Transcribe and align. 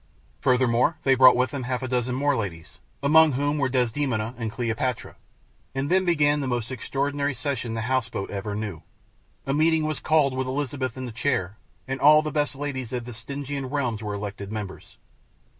Furthermore, 0.39 0.97
they 1.03 1.13
brought 1.13 1.35
with 1.35 1.51
them 1.51 1.61
half 1.61 1.83
a 1.83 1.87
dozen 1.87 2.15
more 2.15 2.35
ladies, 2.35 2.79
among 3.03 3.33
whom 3.33 3.59
were 3.59 3.69
Desdemona 3.69 4.33
and 4.35 4.51
Cleopatra, 4.51 5.15
and 5.75 5.91
then 5.91 6.05
began 6.05 6.39
the 6.39 6.47
most 6.47 6.71
extraordinary 6.71 7.35
session 7.35 7.75
the 7.75 7.81
house 7.81 8.09
boat 8.09 8.31
ever 8.31 8.55
knew. 8.55 8.81
A 9.45 9.53
meeting 9.53 9.83
was 9.85 9.99
called, 9.99 10.35
with 10.35 10.47
Elizabeth 10.47 10.97
in 10.97 11.05
the 11.05 11.11
chair, 11.11 11.59
and 11.87 12.01
all 12.01 12.23
the 12.23 12.31
best 12.31 12.55
ladies 12.55 12.91
of 12.91 13.05
the 13.05 13.13
Stygian 13.13 13.67
realms 13.67 14.01
were 14.01 14.15
elected 14.15 14.51
members. 14.51 14.97